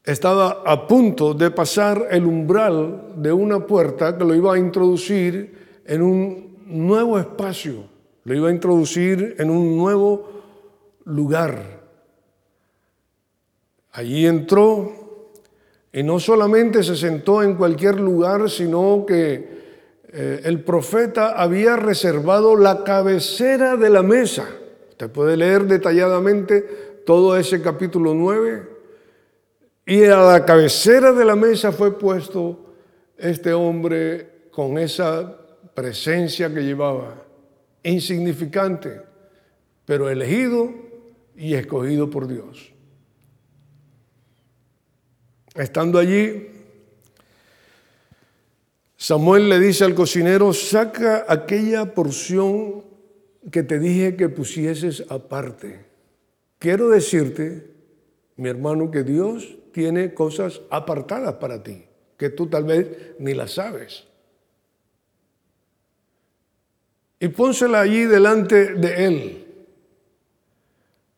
estaba 0.01 0.63
a 0.65 0.87
punto 0.87 1.33
de 1.33 1.51
pasar 1.51 2.07
el 2.09 2.25
umbral 2.25 3.15
de 3.17 3.33
una 3.33 3.67
puerta 3.67 4.17
que 4.17 4.23
lo 4.23 4.33
iba 4.33 4.53
a 4.53 4.57
introducir 4.57 5.81
en 5.85 6.01
un 6.01 6.63
nuevo 6.65 7.19
espacio, 7.19 7.83
lo 8.23 8.33
iba 8.33 8.47
a 8.47 8.53
introducir 8.53 9.35
en 9.39 9.49
un 9.49 9.75
nuevo 9.75 10.29
lugar. 11.03 11.81
Allí 13.91 14.25
entró 14.25 15.02
y 15.93 16.01
no 16.01 16.19
solamente 16.19 16.81
se 16.81 16.95
sentó 16.95 17.43
en 17.43 17.53
cualquier 17.53 17.99
lugar, 17.99 18.49
sino 18.49 19.05
que 19.07 19.63
eh, 20.11 20.41
el 20.43 20.63
profeta 20.63 21.33
había 21.39 21.75
reservado 21.75 22.55
la 22.55 22.83
cabecera 22.83 23.77
de 23.77 23.91
la 23.91 24.01
mesa. 24.01 24.47
Usted 24.89 25.11
puede 25.11 25.37
leer 25.37 25.65
detalladamente 25.65 26.61
todo 27.05 27.37
ese 27.37 27.61
capítulo 27.61 28.15
9. 28.15 28.69
Y 29.85 30.05
a 30.05 30.17
la 30.17 30.45
cabecera 30.45 31.13
de 31.13 31.25
la 31.25 31.35
mesa 31.35 31.71
fue 31.71 31.95
puesto 31.95 32.73
este 33.15 33.53
hombre 33.53 34.47
con 34.49 34.79
esa 34.79 35.37
presencia 35.75 36.51
que 36.51 36.63
llevaba, 36.63 37.23
insignificante, 37.83 39.01
pero 39.85 40.09
elegido 40.09 40.71
y 41.35 41.53
escogido 41.53 42.09
por 42.09 42.27
Dios. 42.27 42.72
Estando 45.55 45.99
allí, 45.99 46.49
Samuel 48.97 49.49
le 49.49 49.59
dice 49.59 49.83
al 49.83 49.93
cocinero, 49.93 50.53
saca 50.53 51.25
aquella 51.27 51.93
porción 51.93 52.83
que 53.51 53.61
te 53.61 53.77
dije 53.77 54.15
que 54.15 54.29
pusieses 54.29 55.03
aparte. 55.09 55.85
Quiero 56.57 56.89
decirte, 56.89 57.69
mi 58.37 58.49
hermano, 58.49 58.89
que 58.89 59.03
Dios 59.03 59.57
tiene 59.73 60.13
cosas 60.13 60.61
apartadas 60.69 61.33
para 61.35 61.61
ti, 61.61 61.85
que 62.17 62.29
tú 62.29 62.47
tal 62.47 62.63
vez 62.63 62.87
ni 63.19 63.33
las 63.33 63.51
sabes. 63.51 64.05
Y 67.19 67.27
pónsela 67.27 67.81
allí 67.81 68.05
delante 68.05 68.73
de 68.73 69.05
él. 69.05 69.47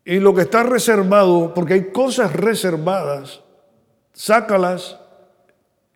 Y 0.03 0.19
lo 0.19 0.33
que 0.35 0.41
está 0.41 0.63
reservado, 0.63 1.53
porque 1.53 1.75
hay 1.75 1.91
cosas 1.91 2.33
reservadas, 2.33 3.44
sácalas 4.15 4.97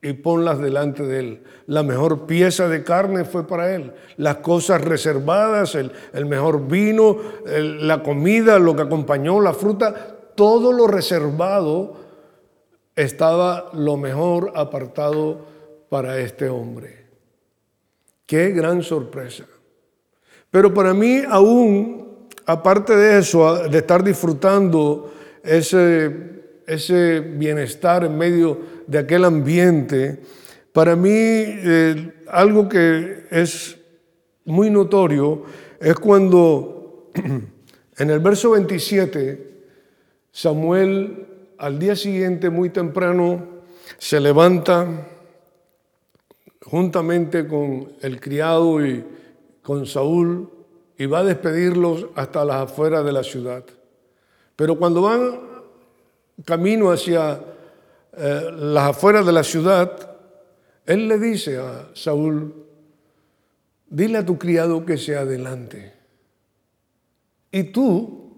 y 0.01 0.13
ponlas 0.13 0.59
delante 0.59 1.03
de 1.03 1.19
él. 1.19 1.43
La 1.65 1.83
mejor 1.83 2.27
pieza 2.27 2.67
de 2.67 2.83
carne 2.83 3.25
fue 3.25 3.47
para 3.47 3.73
él. 3.73 3.93
Las 4.17 4.37
cosas 4.37 4.81
reservadas, 4.81 5.75
el, 5.75 5.91
mejor 6.25 6.67
vino, 6.67 7.17
la 7.45 8.03
comida, 8.03 8.59
lo 8.59 8.75
que 8.75 8.83
acompañó, 8.83 9.41
la 9.41 9.53
fruta, 9.53 10.17
todo 10.35 10.71
lo 10.71 10.87
reservado 10.87 11.97
estaba 12.95 13.71
lo 13.73 13.97
mejor 13.97 14.51
apartado 14.55 15.45
para 15.89 16.19
este 16.19 16.49
hombre. 16.49 17.07
Qué 18.25 18.51
gran 18.51 18.83
sorpresa. 18.83 19.45
Pero 20.51 20.73
para 20.73 20.93
mí 20.93 21.23
aún 21.27 22.09
aparte 22.49 22.95
de 22.95 23.19
eso, 23.19 23.69
de 23.69 23.77
estar 23.77 24.03
disfrutando 24.03 25.13
ese, 25.43 26.38
ese 26.69 27.19
bienestar 27.19 28.03
en 28.05 28.15
medio 28.15 28.59
de 28.85 28.99
aquel 28.99 29.25
ambiente, 29.25 30.19
para 30.71 30.95
mí 30.95 31.09
eh, 31.11 32.13
algo 32.27 32.69
que 32.69 33.25
es 33.31 33.75
muy 34.45 34.69
notorio 34.69 35.43
es 35.79 35.95
cuando 35.95 37.09
en 37.97 38.09
el 38.09 38.19
verso 38.19 38.51
27 38.51 39.49
Samuel 40.31 41.25
al 41.57 41.79
día 41.79 41.95
siguiente 41.95 42.51
muy 42.51 42.69
temprano 42.69 43.45
se 43.97 44.19
levanta 44.19 45.07
juntamente 46.61 47.47
con 47.47 47.93
el 48.01 48.21
criado 48.21 48.85
y 48.85 49.03
con 49.63 49.87
Saúl 49.87 50.49
y 50.99 51.07
va 51.07 51.19
a 51.19 51.23
despedirlos 51.23 52.05
hasta 52.13 52.45
las 52.45 52.69
afueras 52.69 53.03
de 53.03 53.11
la 53.11 53.23
ciudad. 53.23 53.63
Pero 54.55 54.77
cuando 54.77 55.01
van 55.01 55.48
camino 56.45 56.91
hacia 56.91 57.39
eh, 58.17 58.51
las 58.53 58.89
afueras 58.89 59.25
de 59.25 59.31
la 59.31 59.43
ciudad, 59.43 60.17
él 60.85 61.07
le 61.07 61.19
dice 61.19 61.57
a 61.57 61.89
Saúl, 61.93 62.65
dile 63.87 64.17
a 64.17 64.25
tu 64.25 64.37
criado 64.37 64.85
que 64.85 64.97
se 64.97 65.15
adelante. 65.15 65.93
Y 67.51 67.63
tú 67.63 68.37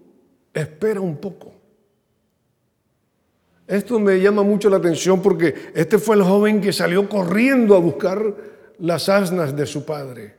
espera 0.52 1.00
un 1.00 1.16
poco. 1.16 1.52
Esto 3.66 3.98
me 3.98 4.20
llama 4.20 4.42
mucho 4.42 4.68
la 4.68 4.76
atención 4.76 5.22
porque 5.22 5.72
este 5.74 5.98
fue 5.98 6.16
el 6.16 6.22
joven 6.22 6.60
que 6.60 6.72
salió 6.72 7.08
corriendo 7.08 7.74
a 7.74 7.78
buscar 7.78 8.34
las 8.78 9.08
asnas 9.08 9.56
de 9.56 9.66
su 9.66 9.84
padre. 9.84 10.34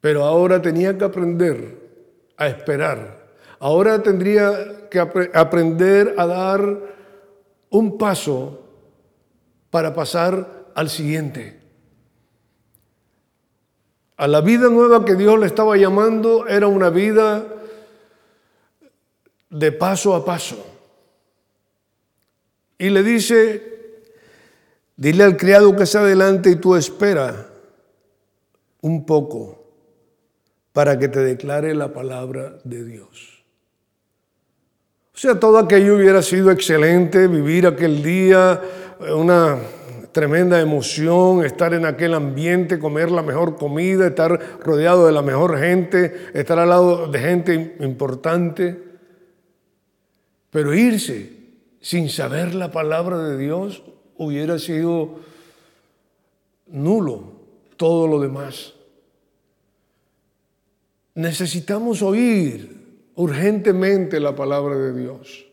Pero 0.00 0.24
ahora 0.24 0.62
tenía 0.62 0.96
que 0.96 1.04
aprender 1.04 1.78
a 2.36 2.46
esperar. 2.46 3.23
Ahora 3.58 4.02
tendría 4.02 4.88
que 4.90 4.98
aprender 5.00 6.14
a 6.18 6.26
dar 6.26 6.78
un 7.70 7.98
paso 7.98 8.60
para 9.70 9.94
pasar 9.94 10.66
al 10.74 10.88
siguiente. 10.88 11.60
A 14.16 14.28
la 14.28 14.40
vida 14.40 14.68
nueva 14.68 15.04
que 15.04 15.16
Dios 15.16 15.38
le 15.40 15.46
estaba 15.46 15.76
llamando 15.76 16.46
era 16.46 16.68
una 16.68 16.90
vida 16.90 17.44
de 19.50 19.72
paso 19.72 20.14
a 20.14 20.24
paso. 20.24 20.64
Y 22.78 22.90
le 22.90 23.02
dice, 23.02 24.02
dile 24.96 25.24
al 25.24 25.36
criado 25.36 25.74
que 25.74 25.86
se 25.86 25.98
adelante 25.98 26.50
y 26.50 26.56
tú 26.56 26.76
espera 26.76 27.48
un 28.80 29.04
poco 29.04 29.64
para 30.72 30.98
que 30.98 31.08
te 31.08 31.20
declare 31.20 31.74
la 31.74 31.92
palabra 31.92 32.58
de 32.64 32.84
Dios. 32.84 33.33
O 35.14 35.16
sea, 35.16 35.38
todo 35.38 35.58
aquello 35.58 35.94
hubiera 35.94 36.22
sido 36.22 36.50
excelente, 36.50 37.28
vivir 37.28 37.68
aquel 37.68 38.02
día, 38.02 38.60
eh, 39.00 39.12
una 39.12 39.58
tremenda 40.10 40.60
emoción, 40.60 41.44
estar 41.44 41.72
en 41.72 41.86
aquel 41.86 42.14
ambiente, 42.14 42.80
comer 42.80 43.12
la 43.12 43.22
mejor 43.22 43.56
comida, 43.56 44.08
estar 44.08 44.58
rodeado 44.60 45.06
de 45.06 45.12
la 45.12 45.22
mejor 45.22 45.56
gente, 45.58 46.30
estar 46.34 46.58
al 46.58 46.68
lado 46.68 47.06
de 47.06 47.18
gente 47.20 47.76
importante. 47.78 48.82
Pero 50.50 50.74
irse 50.74 51.30
sin 51.80 52.08
saber 52.08 52.52
la 52.52 52.72
palabra 52.72 53.18
de 53.18 53.38
Dios 53.38 53.84
hubiera 54.16 54.58
sido 54.58 55.20
nulo 56.66 57.34
todo 57.76 58.08
lo 58.08 58.18
demás. 58.20 58.74
Necesitamos 61.14 62.02
oír 62.02 62.83
urgentemente 63.16 64.20
la 64.20 64.34
palabra 64.34 64.76
de 64.76 64.92
Dios. 64.92 65.46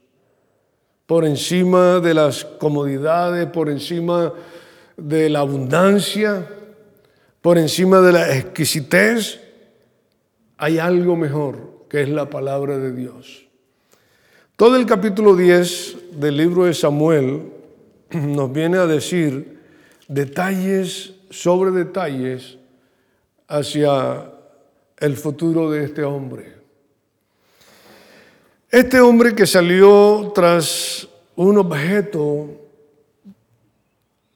Por 1.05 1.25
encima 1.25 1.99
de 1.99 2.13
las 2.13 2.45
comodidades, 2.45 3.47
por 3.47 3.69
encima 3.69 4.33
de 4.97 5.29
la 5.29 5.39
abundancia, 5.39 6.47
por 7.41 7.57
encima 7.57 8.01
de 8.01 8.11
la 8.13 8.35
exquisitez, 8.37 9.41
hay 10.57 10.77
algo 10.77 11.15
mejor 11.15 11.85
que 11.89 12.03
es 12.03 12.09
la 12.09 12.29
palabra 12.29 12.77
de 12.77 12.93
Dios. 12.93 13.47
Todo 14.55 14.75
el 14.77 14.85
capítulo 14.85 15.35
10 15.35 16.19
del 16.19 16.37
libro 16.37 16.65
de 16.65 16.73
Samuel 16.73 17.51
nos 18.11 18.53
viene 18.53 18.77
a 18.77 18.85
decir 18.85 19.59
detalles 20.07 21.15
sobre 21.29 21.71
detalles 21.71 22.57
hacia 23.47 24.31
el 24.97 25.17
futuro 25.17 25.71
de 25.71 25.85
este 25.85 26.03
hombre. 26.03 26.60
Este 28.71 29.01
hombre 29.01 29.35
que 29.35 29.45
salió 29.45 30.31
tras 30.33 31.07
un 31.35 31.57
objeto 31.57 32.47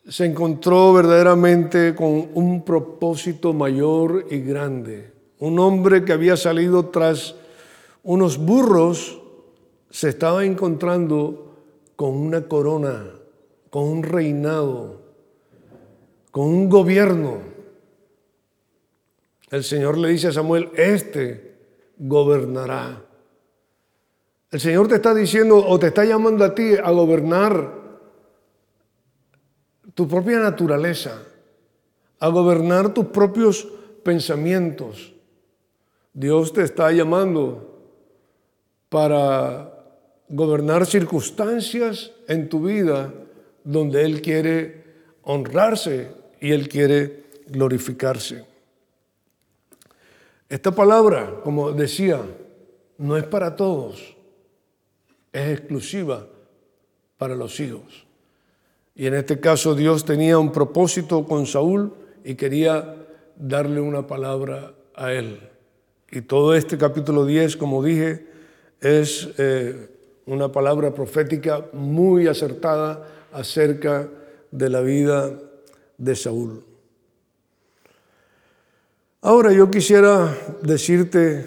se 0.07 0.25
encontró 0.25 0.93
verdaderamente 0.93 1.95
con 1.95 2.29
un 2.33 2.63
propósito 2.63 3.53
mayor 3.53 4.27
y 4.29 4.39
grande. 4.39 5.13
Un 5.39 5.57
hombre 5.59 6.03
que 6.03 6.13
había 6.13 6.37
salido 6.37 6.87
tras 6.87 7.35
unos 8.03 8.37
burros 8.37 9.21
se 9.89 10.09
estaba 10.09 10.45
encontrando 10.45 11.55
con 11.95 12.15
una 12.15 12.47
corona, 12.47 13.05
con 13.69 13.83
un 13.85 14.03
reinado, 14.03 15.01
con 16.31 16.45
un 16.45 16.69
gobierno 16.69 17.55
el 19.55 19.63
Señor 19.63 19.97
le 19.97 20.09
dice 20.09 20.27
a 20.27 20.31
Samuel, 20.33 20.69
este 20.75 21.55
gobernará. 21.97 23.04
El 24.51 24.59
Señor 24.59 24.87
te 24.87 24.95
está 24.95 25.13
diciendo 25.13 25.57
o 25.57 25.79
te 25.79 25.87
está 25.87 26.05
llamando 26.05 26.45
a 26.45 26.55
ti 26.55 26.75
a 26.75 26.91
gobernar 26.91 27.85
tu 29.93 30.07
propia 30.07 30.39
naturaleza, 30.39 31.23
a 32.19 32.27
gobernar 32.29 32.93
tus 32.93 33.07
propios 33.07 33.67
pensamientos. 34.03 35.13
Dios 36.13 36.53
te 36.53 36.63
está 36.63 36.91
llamando 36.91 37.75
para 38.89 39.73
gobernar 40.29 40.85
circunstancias 40.85 42.11
en 42.27 42.49
tu 42.49 42.61
vida 42.61 43.13
donde 43.63 44.03
Él 44.03 44.21
quiere 44.21 44.83
honrarse 45.23 46.11
y 46.39 46.51
Él 46.51 46.69
quiere 46.69 47.25
glorificarse. 47.47 48.45
Esta 50.47 50.71
palabra, 50.71 51.41
como 51.43 51.71
decía, 51.71 52.21
no 52.97 53.17
es 53.17 53.23
para 53.23 53.55
todos, 53.55 54.14
es 55.35 55.59
exclusiva 55.59 56.25
para 57.17 57.35
los 57.35 57.59
hijos. 57.59 58.05
Y 58.95 59.07
en 59.07 59.15
este 59.15 59.41
caso 59.41 59.75
Dios 59.75 60.05
tenía 60.05 60.39
un 60.39 60.53
propósito 60.53 61.25
con 61.25 61.45
Saúl 61.45 61.93
y 62.23 62.35
quería 62.35 62.95
darle 63.35 63.81
una 63.81 64.07
palabra 64.07 64.73
a 64.95 65.11
él. 65.11 65.39
Y 66.09 66.21
todo 66.21 66.55
este 66.55 66.77
capítulo 66.77 67.25
10, 67.25 67.57
como 67.57 67.83
dije, 67.83 68.25
es 68.79 69.27
eh, 69.37 69.89
una 70.25 70.49
palabra 70.53 70.93
profética 70.93 71.65
muy 71.73 72.27
acertada 72.27 73.05
acerca 73.33 74.07
de 74.51 74.69
la 74.69 74.79
vida 74.79 75.37
de 75.97 76.15
Saúl. 76.15 76.63
Ahora 79.19 79.51
yo 79.51 79.69
quisiera 79.69 80.33
decirte 80.61 81.45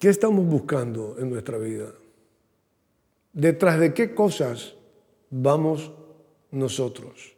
qué 0.00 0.08
estamos 0.08 0.46
buscando 0.46 1.16
en 1.18 1.28
nuestra 1.28 1.58
vida. 1.58 1.92
¿Detrás 3.32 3.80
de 3.80 3.94
qué 3.94 4.14
cosas 4.14 4.74
vamos 5.30 5.90
nosotros? 6.50 7.34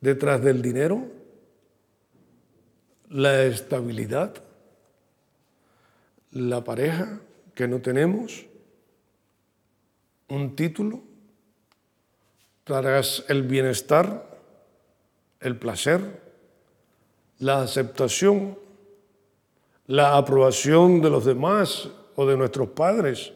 ¿Detrás 0.00 0.42
del 0.42 0.62
dinero? 0.62 1.06
¿La 3.08 3.44
estabilidad? 3.44 4.34
¿La 6.32 6.62
pareja 6.62 7.20
que 7.54 7.66
no 7.66 7.80
tenemos? 7.80 8.46
¿Un 10.28 10.54
título? 10.54 11.00
¿Tras 12.64 13.24
el 13.28 13.44
bienestar? 13.44 14.26
¿El 15.40 15.58
placer? 15.58 16.28
la 17.38 17.62
aceptación, 17.62 18.58
la 19.86 20.16
aprobación 20.16 21.00
de 21.00 21.10
los 21.10 21.24
demás 21.24 21.88
o 22.16 22.26
de 22.26 22.36
nuestros 22.36 22.68
padres. 22.70 23.32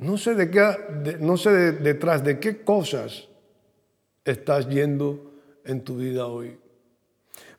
No 0.00 0.16
sé, 0.16 0.34
de 0.34 0.50
qué, 0.50 1.18
no 1.20 1.36
sé 1.36 1.72
detrás 1.72 2.24
de 2.24 2.40
qué 2.40 2.64
cosas 2.64 3.28
estás 4.24 4.66
yendo 4.66 5.32
en 5.64 5.84
tu 5.84 5.96
vida 5.96 6.26
hoy. 6.26 6.58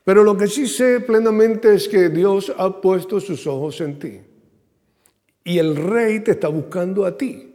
Pero 0.03 0.23
lo 0.23 0.35
que 0.35 0.47
sí 0.47 0.65
sé 0.65 1.01
plenamente 1.01 1.75
es 1.75 1.87
que 1.87 2.09
Dios 2.09 2.51
ha 2.57 2.81
puesto 2.81 3.19
sus 3.19 3.45
ojos 3.45 3.79
en 3.81 3.99
ti. 3.99 4.21
Y 5.43 5.59
el 5.59 5.75
rey 5.75 6.21
te 6.21 6.31
está 6.31 6.47
buscando 6.47 7.05
a 7.05 7.15
ti. 7.15 7.53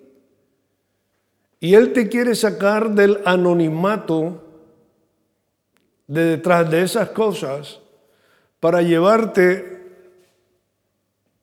Y 1.59 1.75
Él 1.75 1.92
te 1.92 2.09
quiere 2.09 2.37
sacar 2.37 2.92
del 2.92 3.20
anonimato 3.25 4.44
de 6.07 6.25
detrás 6.27 6.70
de 6.70 6.83
esas 6.83 7.09
cosas 7.11 7.81
para 8.61 8.83
llevarte 8.83 9.83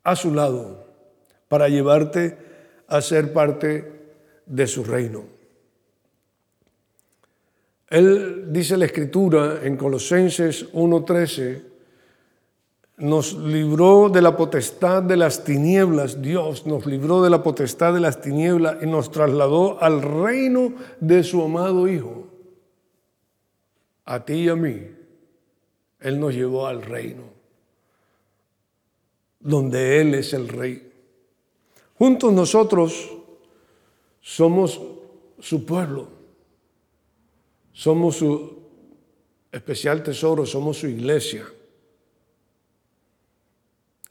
a 0.02 0.16
su 0.16 0.34
lado, 0.34 0.86
para 1.50 1.68
llevarte 1.68 2.53
a 2.88 3.02
ser 3.02 3.34
parte 3.34 3.92
de 4.46 4.68
su 4.68 4.84
reino. 4.84 5.24
Él 7.90 8.52
dice 8.52 8.76
la 8.76 8.86
escritura 8.86 9.60
en 9.64 9.78
Colosenses 9.78 10.68
1:13, 10.74 11.62
nos 12.98 13.34
libró 13.34 14.10
de 14.10 14.22
la 14.22 14.38
potestad 14.38 15.04
de 15.04 15.18
las 15.18 15.44
tinieblas, 15.44 16.22
Dios 16.22 16.66
nos 16.66 16.86
libró 16.86 17.24
de 17.24 17.30
la 17.30 17.44
potestad 17.44 17.94
de 17.94 18.00
las 18.00 18.22
tinieblas 18.22 18.78
y 18.82 18.86
nos 18.86 19.12
trasladó 19.12 19.82
al 19.82 20.02
reino 20.02 20.74
de 21.00 21.24
su 21.24 21.44
amado 21.44 21.88
Hijo. 21.88 22.28
A 24.06 24.26
ti 24.26 24.34
y 24.34 24.50
a 24.50 24.56
mí, 24.56 24.88
Él 26.00 26.20
nos 26.20 26.34
llevó 26.34 26.68
al 26.68 26.82
reino, 26.82 27.24
donde 29.40 30.02
Él 30.02 30.14
es 30.16 30.34
el 30.34 30.48
rey. 30.48 30.93
Juntos 32.04 32.34
nosotros 32.34 33.10
somos 34.20 34.82
su 35.40 35.66
pueblo. 35.66 36.10
Somos 37.72 38.18
su 38.18 38.62
especial 39.50 40.04
tesoro, 40.04 40.46
somos 40.46 40.80
su 40.80 40.88
iglesia. 40.88 41.48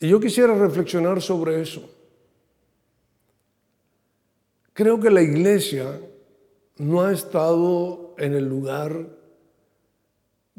Y 0.00 0.08
yo 0.08 0.18
quisiera 0.18 0.54
reflexionar 0.54 1.20
sobre 1.20 1.60
eso. 1.60 1.86
Creo 4.72 4.98
que 4.98 5.10
la 5.10 5.20
iglesia 5.20 6.00
no 6.78 7.02
ha 7.02 7.12
estado 7.12 8.14
en 8.16 8.32
el 8.32 8.48
lugar 8.48 9.06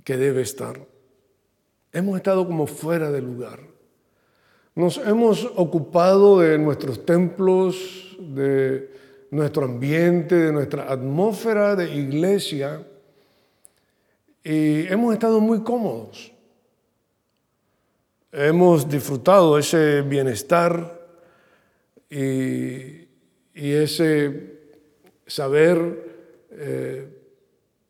que 0.03 0.17
debe 0.17 0.43
estar. 0.43 0.85
Hemos 1.93 2.15
estado 2.15 2.45
como 2.45 2.67
fuera 2.67 3.09
del 3.09 3.25
lugar. 3.25 3.72
Nos 4.75 4.97
hemos 4.97 5.45
ocupado 5.55 6.39
de 6.39 6.57
nuestros 6.57 7.05
templos, 7.05 8.17
de 8.19 8.89
nuestro 9.29 9.65
ambiente, 9.65 10.35
de 10.35 10.51
nuestra 10.51 10.91
atmósfera 10.91 11.75
de 11.75 11.93
iglesia 11.93 12.83
y 14.43 14.87
hemos 14.87 15.13
estado 15.13 15.39
muy 15.39 15.61
cómodos. 15.61 16.31
Hemos 18.31 18.89
disfrutado 18.89 19.59
ese 19.59 20.01
bienestar 20.01 21.01
y, 22.09 23.07
ese 23.53 24.59
saber 25.27 26.47
eh, 26.49 27.07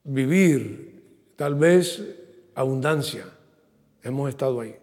vivir, 0.04 1.02
tal 1.38 1.56
vez 1.56 2.04
abundancia. 2.56 3.26
Hemos 4.04 4.28
estado 4.28 4.60
ahí. 4.60 4.83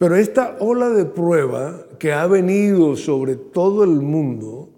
Pero 0.00 0.16
esta 0.16 0.56
ola 0.60 0.88
de 0.88 1.04
prueba 1.04 1.84
que 1.98 2.14
ha 2.14 2.26
venido 2.26 2.96
sobre 2.96 3.36
todo 3.36 3.84
el 3.84 4.00
mundo, 4.00 4.70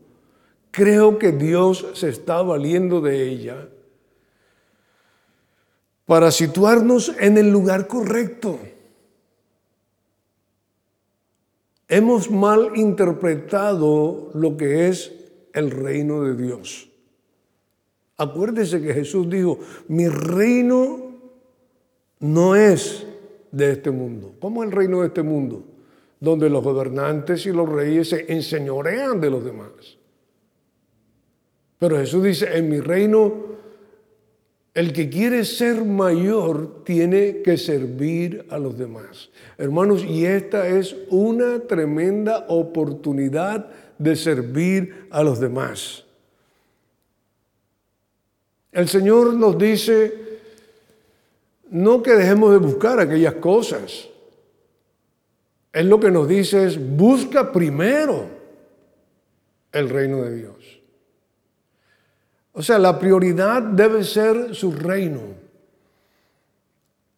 creo 0.72 1.16
que 1.16 1.30
Dios 1.30 1.86
se 1.94 2.08
está 2.08 2.42
valiendo 2.42 3.00
de 3.00 3.28
ella 3.28 3.68
para 6.06 6.32
situarnos 6.32 7.14
en 7.20 7.38
el 7.38 7.52
lugar 7.52 7.86
correcto. 7.86 8.58
Hemos 11.86 12.28
mal 12.28 12.72
interpretado 12.74 14.32
lo 14.34 14.56
que 14.56 14.88
es 14.88 15.12
el 15.52 15.70
reino 15.70 16.22
de 16.24 16.34
Dios. 16.34 16.90
Acuérdese 18.16 18.82
que 18.82 18.92
Jesús 18.92 19.30
dijo, 19.30 19.60
mi 19.86 20.08
reino 20.08 21.12
no 22.18 22.56
es 22.56 23.06
de 23.52 23.72
este 23.72 23.90
mundo. 23.90 24.34
¿Cómo 24.40 24.62
es 24.64 24.70
el 24.70 24.76
reino 24.76 25.02
de 25.02 25.06
este 25.06 25.22
mundo? 25.22 25.64
Donde 26.18 26.50
los 26.50 26.64
gobernantes 26.64 27.46
y 27.46 27.52
los 27.52 27.68
reyes 27.68 28.08
se 28.08 28.32
enseñorean 28.32 29.20
de 29.20 29.30
los 29.30 29.44
demás. 29.44 29.98
Pero 31.78 31.96
Jesús 31.98 32.24
dice, 32.24 32.56
en 32.56 32.68
mi 32.68 32.80
reino 32.80 33.52
el 34.74 34.92
que 34.94 35.10
quiere 35.10 35.44
ser 35.44 35.84
mayor 35.84 36.82
tiene 36.84 37.42
que 37.42 37.58
servir 37.58 38.46
a 38.48 38.58
los 38.58 38.78
demás. 38.78 39.28
Hermanos, 39.58 40.02
y 40.02 40.24
esta 40.24 40.66
es 40.66 40.96
una 41.10 41.60
tremenda 41.60 42.46
oportunidad 42.48 43.68
de 43.98 44.16
servir 44.16 45.08
a 45.10 45.22
los 45.22 45.40
demás. 45.40 46.04
El 48.72 48.88
Señor 48.88 49.34
nos 49.34 49.58
dice, 49.58 50.31
no 51.72 52.02
que 52.02 52.12
dejemos 52.12 52.52
de 52.52 52.58
buscar 52.58 53.00
aquellas 53.00 53.34
cosas. 53.34 54.06
Él 55.72 55.88
lo 55.88 55.98
que 55.98 56.10
nos 56.10 56.28
dice 56.28 56.66
es, 56.66 56.78
busca 56.78 57.50
primero 57.50 58.26
el 59.72 59.88
reino 59.88 60.22
de 60.22 60.36
Dios. 60.36 60.80
O 62.52 62.62
sea, 62.62 62.78
la 62.78 62.98
prioridad 62.98 63.62
debe 63.62 64.04
ser 64.04 64.54
su 64.54 64.72
reino. 64.72 65.22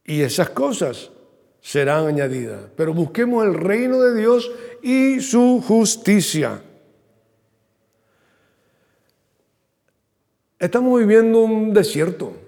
Y 0.05 0.21
esas 0.21 0.51
cosas 0.51 1.11
serán 1.61 2.07
añadidas. 2.07 2.61
Pero 2.77 2.95
busquemos 2.95 3.45
el 3.45 3.55
reino 3.55 4.01
de 4.03 4.15
Dios 4.15 4.49
y 4.83 5.21
su 5.21 5.61
justicia. 5.67 6.63
Estamos 10.61 11.01
viviendo 11.01 11.41
un 11.41 11.75
desierto 11.75 12.44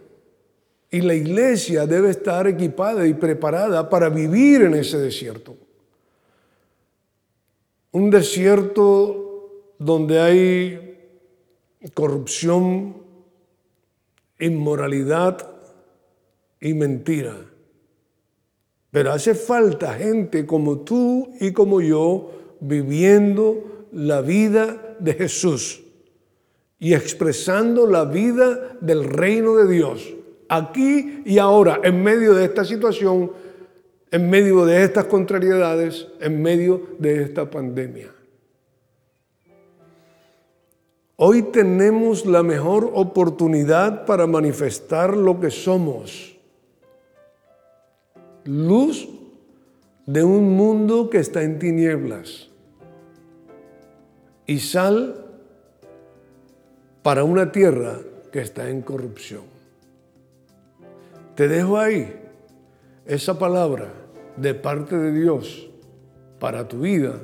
y 0.91 1.01
la 1.01 1.15
iglesia 1.15 1.87
debe 1.87 2.11
estar 2.11 2.47
equipada 2.47 3.07
y 3.07 3.15
preparada 3.15 3.89
para 3.89 4.09
vivir 4.09 4.63
en 4.63 4.75
ese 4.75 4.99
desierto. 4.99 5.57
Un 7.93 8.11
desierto 8.11 9.73
donde 9.79 10.21
hay 10.21 10.99
corrupción, 11.95 12.97
inmoralidad 14.39 15.51
y 16.61 16.75
mentira. 16.75 17.37
Pero 18.91 19.13
hace 19.13 19.35
falta 19.35 19.95
gente 19.95 20.47
como 20.47 20.81
tú 20.81 21.31
y 21.41 21.53
como 21.53 21.81
yo 21.81 22.31
viviendo 22.61 23.87
la 23.93 24.21
vida 24.21 24.97
de 24.99 25.15
Jesús 25.15 25.83
y 26.79 26.95
expresando 26.95 27.87
la 27.87 28.05
vida 28.05 28.77
del 28.81 29.05
reino 29.05 29.57
de 29.57 29.73
Dios, 29.73 30.15
aquí 30.49 31.23
y 31.25 31.39
ahora, 31.39 31.81
en 31.83 32.03
medio 32.03 32.35
de 32.35 32.45
esta 32.45 32.65
situación, 32.65 33.33
en 34.11 34.31
medio 34.31 34.65
de 34.65 34.85
estas 34.85 35.07
contrariedades, 35.07 36.07
en 36.21 36.41
medio 36.41 36.89
de 36.99 37.23
esta 37.23 37.51
pandemia. 37.51 38.13
Hoy 41.17 41.45
tenemos 41.45 42.27
la 42.27 42.43
mejor 42.43 42.91
oportunidad 42.93 44.05
para 44.05 44.27
manifestar 44.27 45.17
lo 45.17 45.41
que 45.41 45.51
somos. 45.51 46.37
Luz 48.45 49.09
de 50.05 50.23
un 50.23 50.55
mundo 50.57 51.09
que 51.09 51.19
está 51.19 51.43
en 51.43 51.59
tinieblas. 51.59 52.49
Y 54.47 54.61
sal 54.61 55.25
para 57.03 57.25
una 57.25 57.51
tierra 57.51 57.99
que 58.31 58.41
está 58.41 58.69
en 58.69 58.83
corrupción. 58.83 59.56
Te 61.37 61.49
dejo 61.49 61.79
ahí 61.79 62.19
esa 63.05 63.39
palabra 63.39 63.93
de 64.39 64.55
parte 64.55 64.97
de 64.97 65.13
Dios 65.13 65.69
para 66.41 66.67
tu 66.67 66.81
vida 66.81 67.21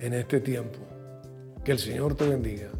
en 0.00 0.14
este 0.14 0.40
tiempo. 0.40 0.78
Que 1.62 1.72
el 1.72 1.78
Señor 1.78 2.14
te 2.14 2.26
bendiga. 2.26 2.70